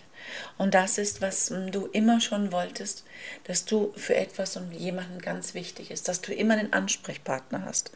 Und 0.58 0.74
das 0.74 0.98
ist, 0.98 1.22
was 1.22 1.48
du 1.48 1.88
immer 1.88 2.22
schon 2.22 2.52
wolltest, 2.52 3.04
dass 3.46 3.66
du 3.66 3.94
für 3.96 4.16
etwas 4.16 4.56
und 4.58 4.72
jemanden 4.72 5.20
ganz 5.20 5.54
wichtig 5.54 5.92
ist, 5.92 6.08
dass 6.08 6.22
du 6.22 6.34
immer 6.34 6.56
einen 6.56 6.74
Ansprechpartner 6.74 7.66
hast. 7.66 7.92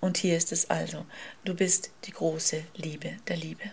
Und 0.00 0.16
hier 0.18 0.36
ist 0.36 0.52
es 0.52 0.70
also, 0.70 1.06
du 1.44 1.54
bist 1.54 1.90
die 2.04 2.12
große 2.12 2.64
Liebe 2.76 3.16
der 3.28 3.36
Liebe. 3.36 3.72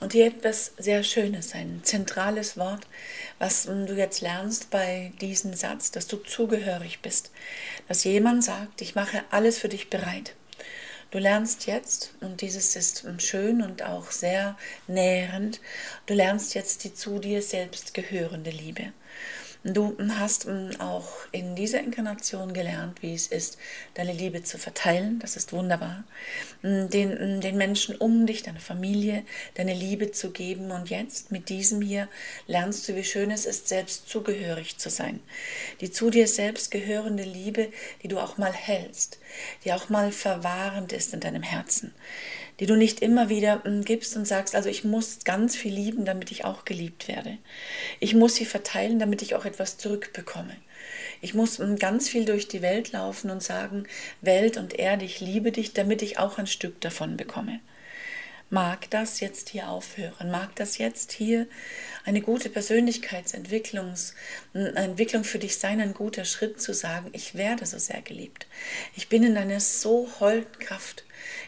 Und 0.00 0.12
hier 0.12 0.26
etwas 0.26 0.72
sehr 0.76 1.02
Schönes, 1.02 1.54
ein 1.54 1.80
zentrales 1.82 2.56
Wort, 2.58 2.86
was 3.38 3.64
du 3.64 3.94
jetzt 3.94 4.20
lernst 4.20 4.70
bei 4.70 5.12
diesem 5.20 5.54
Satz, 5.54 5.92
dass 5.92 6.06
du 6.06 6.18
zugehörig 6.18 7.00
bist. 7.00 7.30
Dass 7.88 8.04
jemand 8.04 8.44
sagt, 8.44 8.82
ich 8.82 8.94
mache 8.94 9.24
alles 9.30 9.58
für 9.58 9.68
dich 9.68 9.88
bereit. 9.88 10.34
Du 11.14 11.20
lernst 11.20 11.68
jetzt, 11.68 12.12
und 12.22 12.40
dieses 12.40 12.74
ist 12.74 13.06
schön 13.18 13.62
und 13.62 13.84
auch 13.84 14.10
sehr 14.10 14.58
nährend, 14.88 15.60
du 16.06 16.14
lernst 16.14 16.56
jetzt 16.56 16.82
die 16.82 16.92
zu 16.92 17.20
dir 17.20 17.40
selbst 17.40 17.94
gehörende 17.94 18.50
Liebe. 18.50 18.92
Du 19.66 19.96
hast 20.18 20.46
auch 20.78 21.08
in 21.32 21.56
dieser 21.56 21.80
Inkarnation 21.80 22.52
gelernt, 22.52 23.00
wie 23.02 23.14
es 23.14 23.28
ist, 23.28 23.56
deine 23.94 24.12
Liebe 24.12 24.42
zu 24.42 24.58
verteilen. 24.58 25.18
Das 25.20 25.36
ist 25.36 25.54
wunderbar. 25.54 26.04
Den, 26.62 27.40
den 27.40 27.56
Menschen 27.56 27.96
um 27.96 28.26
dich, 28.26 28.42
deine 28.42 28.60
Familie, 28.60 29.24
deine 29.54 29.72
Liebe 29.72 30.12
zu 30.12 30.32
geben. 30.32 30.70
Und 30.70 30.90
jetzt 30.90 31.32
mit 31.32 31.48
diesem 31.48 31.80
hier 31.80 32.10
lernst 32.46 32.86
du, 32.86 32.94
wie 32.94 33.04
schön 33.04 33.30
es 33.30 33.46
ist, 33.46 33.68
selbst 33.68 34.06
zugehörig 34.06 34.76
zu 34.76 34.90
sein. 34.90 35.20
Die 35.80 35.90
zu 35.90 36.10
dir 36.10 36.28
selbst 36.28 36.70
gehörende 36.70 37.24
Liebe, 37.24 37.72
die 38.02 38.08
du 38.08 38.18
auch 38.18 38.36
mal 38.36 38.52
hältst, 38.52 39.18
die 39.64 39.72
auch 39.72 39.88
mal 39.88 40.12
verwahrend 40.12 40.92
ist 40.92 41.14
in 41.14 41.20
deinem 41.20 41.42
Herzen 41.42 41.94
die 42.60 42.66
du 42.66 42.76
nicht 42.76 43.00
immer 43.00 43.28
wieder 43.28 43.62
hm, 43.64 43.84
gibst 43.84 44.16
und 44.16 44.26
sagst, 44.26 44.54
also 44.54 44.68
ich 44.68 44.84
muss 44.84 45.24
ganz 45.24 45.56
viel 45.56 45.72
lieben, 45.72 46.04
damit 46.04 46.30
ich 46.30 46.44
auch 46.44 46.64
geliebt 46.64 47.08
werde. 47.08 47.38
Ich 48.00 48.14
muss 48.14 48.34
sie 48.36 48.44
verteilen, 48.44 48.98
damit 48.98 49.22
ich 49.22 49.34
auch 49.34 49.44
etwas 49.44 49.78
zurückbekomme. 49.78 50.56
Ich 51.20 51.34
muss 51.34 51.58
hm, 51.58 51.78
ganz 51.78 52.08
viel 52.08 52.24
durch 52.24 52.48
die 52.48 52.62
Welt 52.62 52.92
laufen 52.92 53.30
und 53.30 53.42
sagen, 53.42 53.84
Welt 54.20 54.56
und 54.56 54.74
Erde, 54.78 55.04
ich 55.04 55.20
liebe 55.20 55.52
dich, 55.52 55.72
damit 55.72 56.02
ich 56.02 56.18
auch 56.18 56.38
ein 56.38 56.46
Stück 56.46 56.80
davon 56.80 57.16
bekomme. 57.16 57.60
Mag 58.50 58.90
das 58.90 59.20
jetzt 59.20 59.48
hier 59.48 59.68
aufhören? 59.68 60.30
Mag 60.30 60.54
das 60.56 60.78
jetzt 60.78 61.12
hier 61.12 61.46
eine 62.04 62.20
gute 62.20 62.50
Persönlichkeitsentwicklung 62.50 63.94
Entwicklung 64.52 65.24
für 65.24 65.38
dich 65.38 65.58
sein, 65.58 65.80
ein 65.80 65.94
guter 65.94 66.24
Schritt 66.24 66.60
zu 66.60 66.74
sagen, 66.74 67.08
ich 67.12 67.34
werde 67.34 67.64
so 67.64 67.78
sehr 67.78 68.02
geliebt. 68.02 68.46
Ich 68.94 69.08
bin 69.08 69.22
in 69.22 69.36
einer 69.36 69.60
so 69.60 70.08
holden 70.20 70.58
Kraft. 70.58 71.04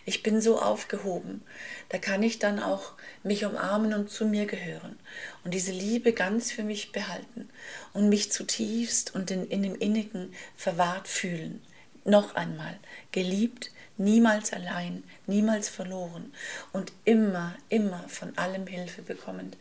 Ich 0.07 0.23
bin 0.23 0.41
so 0.41 0.61
aufgehoben. 0.61 1.43
Da 1.91 1.99
kann 1.99 2.23
ich 2.23 2.39
dann 2.39 2.59
auch 2.61 2.95
mich 3.23 3.45
umarmen 3.45 3.93
und 3.93 4.11
zu 4.11 4.25
mir 4.25 4.47
gehören 4.47 4.99
und 5.45 5.53
diese 5.53 5.73
Liebe 5.73 6.13
ganz 6.13 6.51
für 6.51 6.63
mich 6.63 6.93
behalten 6.93 7.51
und 7.93 8.09
mich 8.09 8.33
zutiefst 8.33 9.15
und 9.15 9.31
in, 9.31 9.47
in 9.49 9.63
dem 9.63 9.75
Innigen 9.75 10.33
verwahrt 10.57 11.09
fühlen. 11.09 11.61
Noch 12.05 12.37
einmal, 12.37 12.79
geliebt, 13.13 13.71
niemals 13.99 14.53
allein, 14.53 15.03
niemals 15.27 15.69
verloren 15.69 16.33
und 16.73 16.93
immer, 17.05 17.55
immer 17.69 18.09
von 18.09 18.37
allem 18.37 18.67
Hilfe 18.67 19.03
bekommend, 19.03 19.57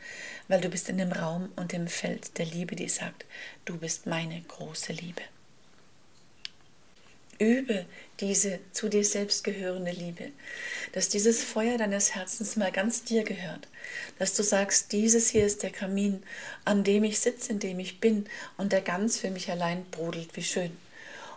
weil 0.47 0.61
du 0.61 0.69
bist 0.69 0.89
in 0.89 0.97
dem 0.97 1.11
Raum 1.11 1.51
und 1.55 1.73
im 1.73 1.87
Feld 1.87 2.37
der 2.37 2.45
Liebe, 2.45 2.75
die 2.75 2.89
sagt, 2.89 3.25
du 3.65 3.77
bist 3.77 4.05
meine 4.05 4.41
große 4.41 4.93
Liebe. 4.93 5.21
Übe 7.37 7.85
diese 8.21 8.59
zu 8.71 8.87
dir 8.87 9.03
selbst 9.03 9.43
gehörende 9.43 9.91
Liebe, 9.91 10.31
dass 10.93 11.09
dieses 11.09 11.43
Feuer 11.43 11.77
deines 11.77 12.15
Herzens 12.15 12.55
mal 12.55 12.71
ganz 12.71 13.03
dir 13.03 13.23
gehört, 13.23 13.67
dass 14.19 14.35
du 14.35 14.43
sagst, 14.43 14.93
dieses 14.93 15.29
hier 15.29 15.45
ist 15.45 15.61
der 15.61 15.71
Kamin, 15.71 16.23
an 16.63 16.85
dem 16.85 17.03
ich 17.03 17.19
sitze, 17.19 17.51
in 17.51 17.59
dem 17.59 17.79
ich 17.79 17.99
bin 17.99 18.25
und 18.55 18.71
der 18.71 18.79
ganz 18.79 19.19
für 19.19 19.31
mich 19.31 19.51
allein 19.51 19.83
brodelt, 19.91 20.37
wie 20.37 20.43
schön 20.43 20.77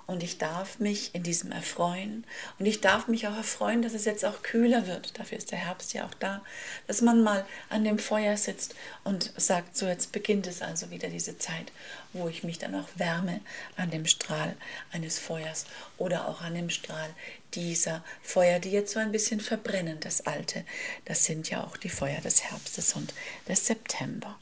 und 0.09 0.23
ich 0.23 0.39
darf 0.39 0.79
mich 0.79 1.15
in 1.15 1.23
diesem 1.23 1.53
erfreuen 1.53 2.25
und 2.59 2.65
ich 2.65 2.81
darf 2.81 3.09
mich 3.09 3.29
auch 3.29 3.37
erfreuen, 3.37 3.83
dass 3.83 3.93
es 3.93 4.07
jetzt 4.07 4.25
auch 4.25 4.43
kühler 4.43 4.87
wird. 4.87 5.19
Dafür 5.19 5.37
ist 5.37 5.53
der 5.53 5.59
Herbst 5.59 5.93
ja 5.93 6.07
auch 6.07 6.15
da, 6.15 6.43
dass 6.87 7.03
man 7.03 7.23
mal 7.23 7.45
an 7.69 7.85
dem 7.85 7.99
Feuer 7.99 8.39
sitzt 8.39 8.75
und 9.05 9.35
sagt, 9.37 9.77
so 9.77 9.87
jetzt 9.87 10.11
beginnt 10.11 10.47
es 10.47 10.63
also 10.63 10.91
wieder 10.91 11.11
diese 11.11 11.37
Zeit, 11.37 11.73
wo 12.15 12.27
ich 12.27 12.43
mich 12.43 12.59
dann 12.59 12.75
auch 12.75 12.89
wärme 12.97 13.41
an 13.77 13.91
dem 13.91 14.07
Strahl 14.07 14.57
eines 14.93 15.19
Feuers 15.19 15.67
oder 15.99 16.27
auch 16.27 16.41
an 16.41 16.55
dem 16.55 16.71
Strahl 16.71 17.11
dieser 17.53 18.03
Feuer, 18.23 18.61
die 18.61 18.71
jetzt 18.71 18.95
so 18.95 19.01
ein 19.01 19.13
bisschen 19.13 19.41
verbrennen, 19.41 20.01
das 20.01 20.27
alte. 20.27 20.65
Das 21.05 21.27
sind 21.27 21.51
ja 21.51 21.63
auch 21.63 21.77
die 21.77 21.91
Feuer 21.91 22.23
des 22.23 22.45
Herbstes 22.45 22.95
und 22.95 23.13
des 23.47 23.67
September. 23.67 24.39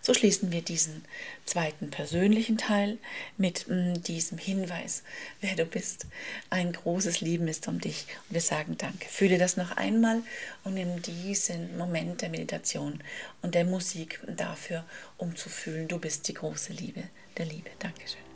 So 0.00 0.14
schließen 0.14 0.52
wir 0.52 0.62
diesen 0.62 1.04
zweiten 1.44 1.90
persönlichen 1.90 2.58
Teil 2.58 2.98
mit 3.36 3.66
mm, 3.68 4.02
diesem 4.02 4.38
Hinweis, 4.38 5.02
wer 5.40 5.56
du 5.56 5.64
bist. 5.64 6.06
Ein 6.50 6.72
großes 6.72 7.20
Lieben 7.20 7.48
ist 7.48 7.68
um 7.68 7.80
dich 7.80 8.06
und 8.28 8.34
wir 8.34 8.40
sagen 8.40 8.76
Danke. 8.78 9.08
Fühle 9.08 9.38
das 9.38 9.56
noch 9.56 9.76
einmal 9.76 10.22
und 10.64 10.74
nimm 10.74 11.02
diesen 11.02 11.76
Moment 11.76 12.22
der 12.22 12.30
Meditation 12.30 13.02
und 13.42 13.54
der 13.54 13.64
Musik 13.64 14.20
dafür, 14.26 14.84
um 15.16 15.36
zu 15.36 15.48
fühlen, 15.48 15.88
du 15.88 15.98
bist 15.98 16.28
die 16.28 16.34
große 16.34 16.72
Liebe 16.72 17.04
der 17.36 17.46
Liebe. 17.46 17.70
Dankeschön. 17.78 18.28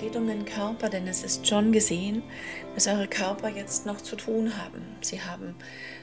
Geht 0.00 0.16
um 0.16 0.26
den 0.26 0.46
Körper, 0.46 0.88
denn 0.88 1.06
es 1.06 1.22
ist 1.22 1.46
schon 1.46 1.72
gesehen, 1.72 2.22
dass 2.74 2.86
eure 2.86 3.06
Körper 3.06 3.50
jetzt 3.50 3.84
noch 3.84 4.00
zu 4.00 4.16
tun 4.16 4.56
haben. 4.56 4.82
Sie 5.02 5.20
haben 5.20 5.54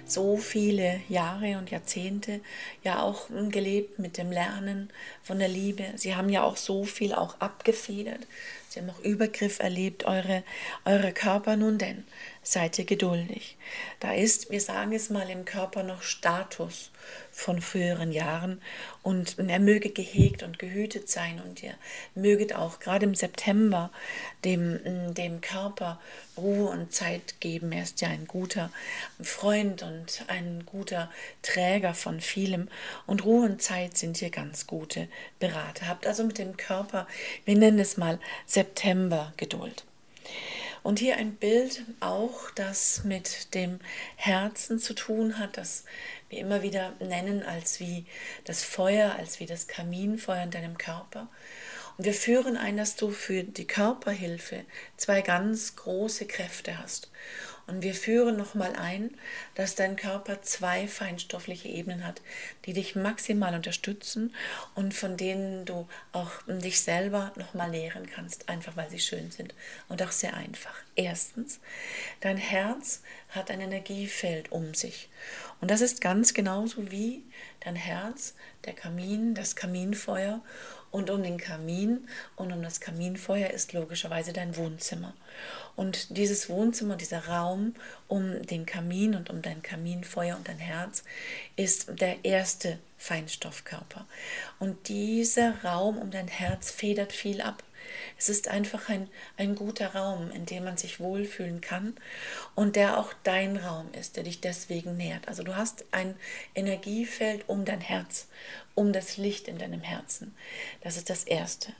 so 0.06 0.38
viele 0.38 1.01
Jahre 1.10 1.58
und 1.58 1.72
Jahrzehnte 1.72 2.42
ja 2.84 3.01
auch 3.01 3.27
gelebt 3.50 3.98
mit 3.98 4.20
dem 4.20 4.32
Lernen 4.32 4.89
von 5.24 5.39
der 5.39 5.48
Liebe. 5.48 5.86
Sie 5.96 6.16
haben 6.16 6.30
ja 6.30 6.44
auch 6.44 6.58
so 6.58 6.84
viel 6.84 7.12
auch 7.12 7.39
abgefedert. 7.39 8.27
Sie 8.70 8.80
haben 8.80 8.89
auch 8.92 9.00
Übergriff 9.00 9.60
erlebt, 9.60 10.06
eure, 10.06 10.44
eure 10.86 11.12
Körper 11.12 11.56
nun 11.56 11.80
denn. 11.80 12.04
Seid 12.50 12.80
ihr 12.80 12.86
geduldig. 12.86 13.58
Da 14.00 14.13
ist, 14.13 14.50
wir 14.51 14.62
sagen 14.62 14.94
es 14.94 15.10
mal, 15.10 15.30
im 15.30 15.44
Körper 15.44 15.84
noch 15.84 16.01
Status 16.01 16.92
von 17.30 17.62
früheren 17.62 18.13
Jahren 18.13 18.62
und 19.04 19.38
er 19.38 19.60
möge 19.60 19.89
gehegt 19.89 20.44
und 20.44 20.58
gehütet 20.58 21.10
sein 21.10 21.42
und 21.46 21.62
ihr 21.62 21.74
möget 22.16 22.56
auch 22.56 22.80
gerade 22.80 23.06
im 23.06 23.16
September 23.16 23.92
dem, 24.46 25.13
dem 25.13 25.42
Körper 25.42 26.00
Ruhe 26.38 26.70
und 26.70 26.94
Zeit 26.94 27.42
geben. 27.42 27.74
Er 27.74 27.84
ist 27.84 28.00
ja 28.00 28.08
ein 28.08 28.27
guter 28.27 28.72
Freund 29.22 29.84
und 29.84 30.24
ein 30.27 30.63
guter 30.66 31.12
Träger 31.42 31.94
von 31.94 32.22
vielem 32.22 32.70
und 33.06 33.25
Ruhe 33.25 33.46
und 33.46 33.62
Zeit 33.62 33.98
sind 33.98 34.16
hier 34.20 34.30
ganz 34.30 34.68
gute 34.68 35.10
Berater. 35.39 35.89
Habt 35.89 36.08
also 36.08 36.24
mit 36.24 36.38
dem 36.38 36.56
Körper, 36.56 37.08
wir 37.44 37.58
nennen 37.58 37.80
es 37.80 37.98
mal 37.98 38.22
September 38.46 39.34
Geduld. 39.36 39.84
Und 40.88 41.00
hier 41.00 41.17
ein 41.17 41.36
Bild 41.36 41.84
auch, 42.00 42.50
das 42.51 43.03
mit 43.03 43.53
dem 43.53 43.82
Herzen 44.15 44.79
zu 44.79 44.94
tun 44.94 45.38
hat, 45.38 45.58
das 45.58 45.84
wir 46.29 46.39
immer 46.39 46.62
wieder 46.62 46.94
nennen 47.01 47.44
als 47.44 47.82
wie 47.82 48.06
das 48.46 48.63
Feuer, 48.63 49.13
als 49.20 49.41
wie 49.41 49.46
das 49.46 49.67
Kaminfeuer 49.67 50.44
in 50.44 50.51
deinem 50.51 50.77
Körper. 50.77 51.27
Und 51.98 52.06
wir 52.06 52.13
führen 52.13 52.56
ein, 52.56 52.77
dass 52.77 52.96
du 52.96 53.10
für 53.10 53.44
die 53.44 53.67
Körperhilfe 53.67 54.63
zwei 54.96 55.22
ganz 55.22 55.75
große 55.75 56.25
Kräfte 56.25 56.77
hast. 56.77 57.12
Und 57.68 57.82
wir 57.84 57.94
führen 57.94 58.38
nochmal 58.38 58.78
ein, 58.78 59.12
dass 59.56 59.76
dein 59.76 59.98
Körper 59.98 60.42
zwei 60.42 60.88
feinstoffliche 60.88 61.68
Ebenen 61.68 62.08
hat, 62.08 62.22
die 62.66 62.72
dich 62.72 62.96
maximal 62.96 63.54
unterstützen 63.54 64.34
und 64.74 64.94
von 64.94 65.18
denen 65.18 65.66
du 65.66 65.88
auch 66.14 66.32
dich 66.48 66.82
selber 66.82 67.34
nochmal 67.36 67.70
nähren 67.70 68.08
kannst, 68.10 68.48
einfach 68.48 68.78
weil 68.78 68.90
sie 68.90 69.00
schön 69.00 69.32
sind 69.32 69.54
und 69.90 70.02
auch 70.02 70.12
sehr 70.12 70.36
einfach. 70.36 70.76
Erstens, 70.96 71.60
dein 72.22 72.38
Herz 72.38 73.02
hat 73.30 73.52
ein 73.52 73.60
Energiefeld 73.60 74.52
um 74.52 74.74
sich. 74.74 75.10
Und 75.60 75.70
das 75.70 75.82
ist 75.82 76.00
ganz 76.00 76.34
genauso 76.34 76.90
wie 76.90 77.24
dein 77.60 77.76
Herz, 77.76 78.34
der 78.66 78.74
Kamin, 78.74 79.36
das 79.36 79.58
Kaminfeuer 79.58 80.42
und 80.98 81.12
um 81.12 81.22
den 81.22 81.38
Kamin 81.38 82.08
und 82.36 82.51
um 82.51 82.63
das 82.63 82.80
Kaminfeuer 82.80 83.51
ist 83.51 83.72
logischerweise 83.72 84.34
dein 84.34 84.58
Wohnzimmer. 84.58 85.13
Und 85.75 86.18
dieses 86.18 86.50
Wohnzimmer, 86.50 86.96
dieser 86.96 87.27
Raum 87.27 87.75
um 88.08 88.42
den 88.48 88.66
Kamin 88.66 89.13
und 89.13 89.30
um 89.30 89.44
dein 89.44 89.62
Kaminfeuer 89.62 90.36
und 90.36 90.48
dein 90.48 90.58
Herz 90.58 91.04
ist 91.56 92.01
der 92.01 92.25
erste 92.25 92.80
Feinstoffkörper. 92.98 94.08
Und 94.58 94.88
dieser 94.88 95.63
Raum 95.63 96.00
um 96.00 96.10
dein 96.10 96.27
Herz 96.27 96.72
federt 96.72 97.13
viel 97.13 97.42
ab. 97.42 97.62
Es 98.17 98.29
ist 98.29 98.48
einfach 98.48 98.89
ein, 98.89 99.10
ein 99.38 99.56
guter 99.56 99.96
Raum, 99.96 100.32
in 100.32 100.46
dem 100.46 100.63
man 100.63 100.77
sich 100.77 101.00
wohlfühlen 101.00 101.62
kann 101.62 101.96
und 102.56 102.75
der 102.75 103.00
auch 103.00 103.13
dein 103.24 103.58
Raum 103.58 103.89
ist, 103.94 104.15
der 104.15 104.24
dich 104.24 104.41
deswegen 104.41 104.98
nährt. 104.98 105.27
Also 105.27 105.44
du 105.44 105.56
hast 105.56 105.86
ein 105.91 106.15
Energiefeld 106.56 107.48
um 107.48 107.65
dein 107.65 107.82
Herz, 107.82 108.27
um 108.75 108.94
das 108.94 109.17
Licht 109.17 109.48
in 109.48 109.58
deinem 109.58 109.82
Herzen. 109.82 110.36
Das 110.82 110.98
ist 110.98 111.10
das 111.10 111.24
Erste. 111.24 111.74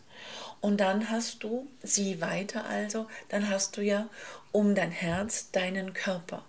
Und 0.62 0.78
dann 0.78 1.10
hast 1.10 1.44
du, 1.44 1.68
sieh 1.84 2.22
weiter 2.22 2.66
also, 2.66 3.08
dann 3.30 3.50
hast 3.50 3.78
du 3.78 3.82
ja 3.82 4.10
um 4.52 4.76
dein 4.76 4.92
Herz 4.92 5.52
deinen 5.52 5.94
Körper. 5.94 6.44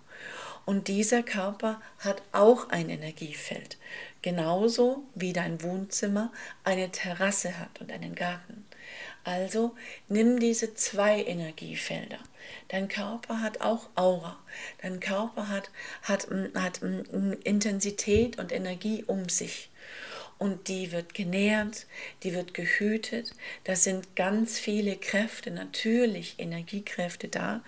Und 0.65 0.87
dieser 0.87 1.23
Körper 1.23 1.81
hat 1.99 2.21
auch 2.31 2.69
ein 2.69 2.89
Energiefeld, 2.89 3.77
genauso 4.21 5.03
wie 5.15 5.33
dein 5.33 5.63
Wohnzimmer 5.63 6.31
eine 6.63 6.91
Terrasse 6.91 7.57
hat 7.57 7.81
und 7.81 7.91
einen 7.91 8.13
Garten. 8.13 8.65
Also 9.23 9.75
nimm 10.07 10.39
diese 10.39 10.73
zwei 10.73 11.23
Energiefelder. 11.23 12.19
Dein 12.69 12.87
Körper 12.87 13.41
hat 13.41 13.61
auch 13.61 13.89
Aura. 13.95 14.39
Dein 14.81 14.99
Körper 14.99 15.49
hat, 15.49 15.69
hat, 16.03 16.27
hat 16.55 16.81
Intensität 17.43 18.39
und 18.39 18.51
Energie 18.51 19.03
um 19.05 19.29
sich 19.29 19.68
und 20.39 20.69
die 20.69 20.93
wird 20.93 21.13
genährt, 21.13 21.85
die 22.23 22.33
wird 22.33 22.53
gehütet. 22.53 23.33
Da 23.65 23.75
sind 23.75 24.15
ganz 24.15 24.57
viele 24.57 24.95
Kräfte, 24.95 25.51
natürlich 25.51 26.35
Energiekräfte 26.37 27.27
da, 27.27 27.61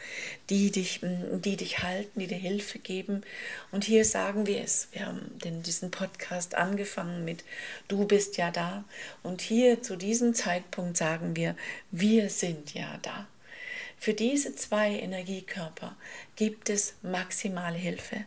die 0.49 0.71
dich, 0.71 1.01
die 1.03 1.57
dich 1.57 1.83
halten, 1.83 2.21
die 2.21 2.27
dir 2.27 2.37
Hilfe 2.37 2.79
geben. 2.79 3.23
Und 3.71 3.83
hier 3.83 4.05
sagen 4.05 4.47
wir 4.47 4.63
es. 4.63 4.87
Wir 4.93 5.05
haben 5.05 5.37
den, 5.43 5.61
diesen 5.63 5.91
Podcast 5.91 6.55
angefangen 6.55 7.25
mit 7.25 7.43
Du 7.89 8.07
bist 8.07 8.37
ja 8.37 8.51
da. 8.51 8.85
Und 9.21 9.41
hier 9.41 9.83
zu 9.83 9.97
diesem 9.97 10.33
Zeitpunkt 10.33 10.95
sagen 10.95 11.35
wir, 11.35 11.57
wir 11.91 12.29
sind 12.29 12.73
ja 12.73 12.97
da. 13.01 13.27
Für 14.03 14.15
diese 14.15 14.55
zwei 14.55 14.97
Energiekörper 14.97 15.95
gibt 16.35 16.71
es 16.71 16.95
maximale 17.03 17.77
Hilfe. 17.77 18.25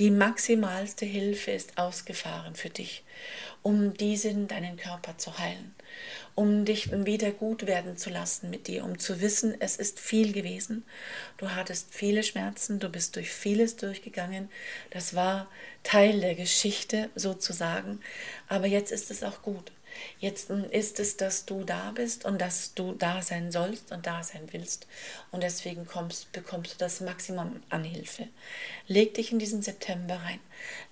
Die 0.00 0.10
maximalste 0.10 1.06
Hilfe 1.06 1.52
ist 1.52 1.78
ausgefahren 1.78 2.56
für 2.56 2.70
dich, 2.70 3.04
um 3.62 3.94
diesen 3.94 4.48
deinen 4.48 4.76
Körper 4.76 5.16
zu 5.16 5.38
heilen, 5.38 5.76
um 6.34 6.64
dich 6.64 6.90
wieder 6.90 7.30
gut 7.30 7.68
werden 7.68 7.96
zu 7.96 8.10
lassen 8.10 8.50
mit 8.50 8.66
dir, 8.66 8.82
um 8.82 8.98
zu 8.98 9.20
wissen, 9.20 9.54
es 9.60 9.76
ist 9.76 10.00
viel 10.00 10.32
gewesen. 10.32 10.82
Du 11.36 11.52
hattest 11.52 11.94
viele 11.94 12.24
Schmerzen, 12.24 12.80
du 12.80 12.88
bist 12.88 13.14
durch 13.14 13.30
vieles 13.30 13.76
durchgegangen. 13.76 14.50
Das 14.90 15.14
war 15.14 15.48
Teil 15.84 16.18
der 16.18 16.34
Geschichte 16.34 17.10
sozusagen, 17.14 18.00
aber 18.48 18.66
jetzt 18.66 18.90
ist 18.90 19.12
es 19.12 19.22
auch 19.22 19.42
gut. 19.42 19.70
Jetzt 20.18 20.50
ist 20.50 21.00
es, 21.00 21.16
dass 21.16 21.44
du 21.46 21.64
da 21.64 21.92
bist 21.92 22.24
und 22.24 22.40
dass 22.40 22.74
du 22.74 22.92
da 22.92 23.22
sein 23.22 23.52
sollst 23.52 23.92
und 23.92 24.06
da 24.06 24.22
sein 24.22 24.48
willst. 24.52 24.86
Und 25.30 25.42
deswegen 25.42 25.86
kommst, 25.86 26.32
bekommst 26.32 26.74
du 26.74 26.78
das 26.78 27.00
Maximum 27.00 27.62
an 27.68 27.84
Hilfe. 27.84 28.28
Leg 28.86 29.14
dich 29.14 29.32
in 29.32 29.38
diesen 29.38 29.62
September 29.62 30.16
rein. 30.16 30.40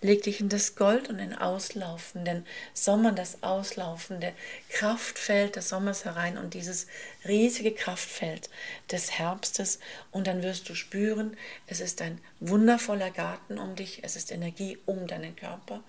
Leg 0.01 0.23
dich 0.23 0.41
in 0.41 0.49
das 0.49 0.77
Gold 0.77 1.09
und 1.09 1.19
den 1.19 1.35
auslaufenden 1.35 2.47
Sommer, 2.73 3.13
das 3.13 3.43
auslaufende 3.43 4.33
Kraftfeld 4.69 5.57
des 5.57 5.69
Sommers 5.69 6.05
herein 6.05 6.39
und 6.39 6.55
dieses 6.55 6.87
riesige 7.27 7.73
Kraftfeld 7.73 8.51
des 8.91 9.13
Herbstes. 9.13 9.79
Und 10.11 10.27
dann 10.27 10.43
wirst 10.43 10.69
du 10.69 10.75
spüren, 10.75 11.37
es 11.67 11.81
ist 11.81 12.03
ein 12.03 12.21
wundervoller 12.41 13.11
Garten 13.11 13.59
um 13.59 13.75
dich, 13.77 14.01
es 14.03 14.17
ist 14.17 14.31
Energie 14.31 14.79
um 14.87 15.07
deinen 15.07 15.37
Körper. 15.37 15.83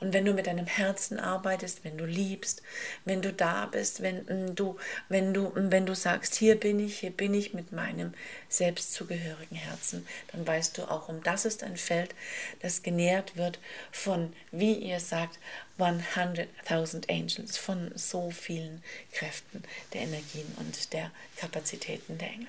Und 0.00 0.12
wenn 0.12 0.24
du 0.24 0.32
mit 0.32 0.46
deinem 0.46 0.66
Herzen 0.66 1.20
arbeitest, 1.20 1.84
wenn 1.84 1.96
du 1.96 2.04
liebst, 2.04 2.62
wenn 3.04 3.22
du 3.22 3.32
da 3.32 3.66
bist, 3.66 4.02
wenn 4.02 4.24
mm, 4.24 4.54
du, 4.54 4.76
wenn 5.08 5.32
du, 5.32 5.48
mm, 5.48 5.70
wenn 5.70 5.86
du 5.86 5.94
sagst, 5.94 6.34
hier 6.34 6.58
bin 6.58 6.80
ich, 6.80 6.98
hier 6.98 7.10
bin 7.10 7.34
ich 7.34 7.54
mit 7.54 7.72
meinem 7.72 8.12
selbstzugehörigen 8.48 9.56
Herzen, 9.56 10.06
dann 10.32 10.46
weißt 10.46 10.78
du 10.78 10.90
auch, 10.90 11.08
um 11.08 11.22
das 11.22 11.44
ist 11.44 11.62
ein 11.62 11.76
Feld, 11.76 12.14
das 12.60 12.82
genährt 12.82 13.11
wird 13.34 13.58
von, 13.90 14.32
wie 14.50 14.74
ihr 14.74 15.00
sagt, 15.00 15.38
100.000 15.78 17.10
Angels, 17.10 17.56
von 17.56 17.90
so 17.94 18.30
vielen 18.30 18.82
Kräften 19.12 19.62
der 19.92 20.02
Energien 20.02 20.52
und 20.58 20.92
der 20.92 21.10
Kapazitäten 21.36 22.18
der 22.18 22.28
Engel. 22.28 22.48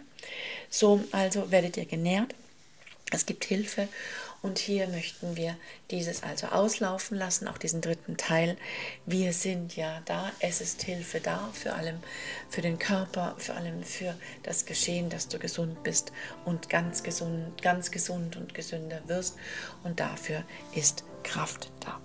So 0.69 1.04
also 1.12 1.52
werdet 1.52 1.78
ihr 1.78 1.86
genährt 1.86 2.34
es 3.13 3.26
gibt 3.28 3.45
Hilfe 3.45 3.88
und 4.43 4.60
hier 4.60 4.88
möchten 4.89 5.38
wir 5.38 5.56
dieses 5.89 6.21
also 6.21 6.47
auslaufen 6.47 7.17
lassen, 7.17 7.47
auch 7.47 7.58
diesen 7.58 7.79
dritten 7.79 8.17
Teil. 8.17 8.58
Wir 9.06 9.32
sind 9.32 9.75
ja 9.75 10.01
da, 10.06 10.32
es 10.39 10.60
ist 10.60 10.84
Hilfe 10.84 11.21
da, 11.21 11.49
für 11.53 11.73
allem, 11.73 11.97
für 12.49 12.62
den 12.62 12.77
Körper, 12.77 13.36
für 13.38 13.56
allem 13.56 13.84
für 13.84 14.15
das 14.43 14.65
Geschehen, 14.65 15.10
dass 15.10 15.29
du 15.29 15.39
gesund 15.39 15.82
bist 15.84 16.12
und 16.43 16.69
ganz 16.69 17.03
gesund, 17.03 17.62
ganz 17.62 17.89
gesund 17.89 18.36
und 18.36 18.53
gesünder 18.53 19.01
wirst 19.08 19.38
und 19.84 20.01
dafür 20.01 20.43
ist 20.75 21.06
Kraft 21.23 21.71
da. 21.79 22.01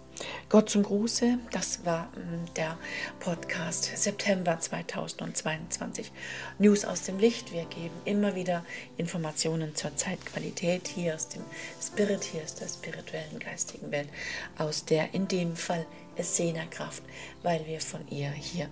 Gott 0.49 0.71
zum 0.71 0.83
Gruße, 0.83 1.39
das 1.51 1.85
war 1.85 2.05
mm, 2.07 2.55
der 2.57 2.79
Podcast 3.21 3.97
September 3.97 4.59
2022. 4.59 6.11
News 6.59 6.85
aus 6.85 7.03
dem 7.03 7.19
Licht. 7.19 7.53
Wir 7.53 7.65
geben 7.67 7.95
immer 8.05 8.35
wieder 8.35 8.65
Informationen 8.97 9.75
zur 9.75 9.95
Zeitqualität 9.97 10.89
hier 10.89 11.15
aus 11.15 11.29
dem 11.29 11.43
Spirit, 11.81 12.25
hier 12.25 12.43
aus 12.43 12.55
der 12.55 12.69
spirituellen 12.69 13.39
geistigen 13.39 13.91
Welt, 13.91 14.09
aus 14.57 14.85
der 14.85 15.13
in 15.15 15.29
dem 15.29 15.55
Fall 15.55 15.87
Essener-Kraft, 16.17 17.03
weil 17.43 17.67
wir 17.67 17.81
von 17.81 18.07
ihr 18.09 18.31
hier 18.31 18.69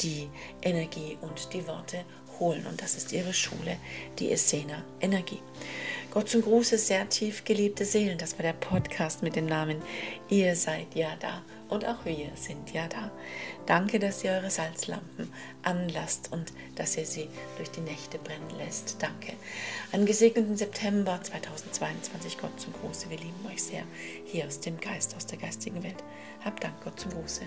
die 0.00 0.28
Energie 0.62 1.18
und 1.20 1.52
die 1.52 1.66
Worte 1.66 2.04
holen. 2.38 2.66
Und 2.66 2.80
das 2.80 2.96
ist 2.96 3.12
ihre 3.12 3.34
Schule, 3.34 3.76
die 4.18 4.30
Essener 4.30 4.84
Energie. 5.00 5.40
Gott 6.16 6.30
zum 6.30 6.40
Gruße, 6.40 6.78
sehr 6.78 7.06
tief 7.10 7.44
geliebte 7.44 7.84
Seelen. 7.84 8.16
Das 8.16 8.38
war 8.38 8.42
der 8.42 8.54
Podcast 8.54 9.22
mit 9.22 9.36
dem 9.36 9.44
Namen 9.44 9.82
Ihr 10.30 10.56
seid 10.56 10.94
ja 10.94 11.10
da 11.20 11.42
und 11.68 11.84
auch 11.84 12.06
wir 12.06 12.30
sind 12.36 12.72
ja 12.72 12.88
da. 12.88 13.10
Danke, 13.66 13.98
dass 13.98 14.24
ihr 14.24 14.30
eure 14.30 14.48
Salzlampen 14.48 15.30
anlasst 15.62 16.32
und 16.32 16.54
dass 16.74 16.96
ihr 16.96 17.04
sie 17.04 17.28
durch 17.58 17.70
die 17.70 17.82
Nächte 17.82 18.16
brennen 18.16 18.48
lässt. 18.56 18.96
Danke. 19.02 19.34
Einen 19.92 20.06
gesegneten 20.06 20.56
September 20.56 21.20
2022. 21.22 22.38
Gott 22.38 22.58
zum 22.58 22.72
Gruße. 22.72 23.10
Wir 23.10 23.18
lieben 23.18 23.46
euch 23.52 23.62
sehr 23.62 23.82
hier 24.24 24.46
aus 24.46 24.60
dem 24.60 24.80
Geist, 24.80 25.14
aus 25.16 25.26
der 25.26 25.36
geistigen 25.36 25.82
Welt. 25.82 26.02
Habt 26.42 26.64
Dank, 26.64 26.82
Gott 26.82 26.98
zum 26.98 27.10
Gruße. 27.10 27.42